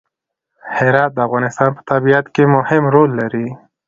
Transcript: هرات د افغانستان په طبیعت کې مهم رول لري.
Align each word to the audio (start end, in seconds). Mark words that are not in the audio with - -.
هرات 0.77 1.11
د 1.13 1.19
افغانستان 1.27 1.69
په 1.77 1.81
طبیعت 1.91 2.25
کې 2.35 2.43
مهم 2.55 2.83
رول 2.95 3.09
لري. 3.19 3.47